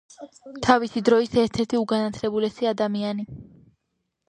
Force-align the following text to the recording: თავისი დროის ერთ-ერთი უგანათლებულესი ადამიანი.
თავისი 0.67 1.03
დროის 1.09 1.35
ერთ-ერთი 1.43 1.79
უგანათლებულესი 1.83 2.73
ადამიანი. 2.73 3.31